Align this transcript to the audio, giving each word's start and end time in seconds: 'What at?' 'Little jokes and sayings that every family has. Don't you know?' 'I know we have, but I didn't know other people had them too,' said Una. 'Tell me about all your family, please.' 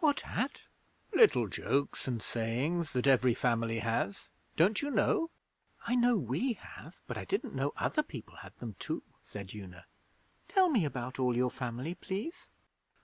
'What 0.00 0.24
at?' 0.26 0.62
'Little 1.14 1.46
jokes 1.46 2.08
and 2.08 2.22
sayings 2.22 2.92
that 2.94 3.06
every 3.06 3.34
family 3.34 3.80
has. 3.80 4.30
Don't 4.56 4.80
you 4.80 4.90
know?' 4.90 5.28
'I 5.86 5.94
know 5.96 6.16
we 6.16 6.54
have, 6.54 6.94
but 7.06 7.18
I 7.18 7.26
didn't 7.26 7.54
know 7.54 7.74
other 7.76 8.02
people 8.02 8.36
had 8.36 8.56
them 8.60 8.76
too,' 8.78 9.02
said 9.26 9.52
Una. 9.54 9.84
'Tell 10.48 10.70
me 10.70 10.86
about 10.86 11.18
all 11.18 11.36
your 11.36 11.50
family, 11.50 11.94
please.' 11.94 12.48